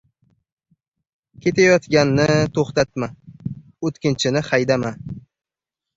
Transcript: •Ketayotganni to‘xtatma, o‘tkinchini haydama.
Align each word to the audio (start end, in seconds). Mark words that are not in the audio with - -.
•Ketayotganni 1.43 2.27
to‘xtatma, 2.57 3.11
o‘tkinchini 3.91 4.43
haydama. 4.53 4.95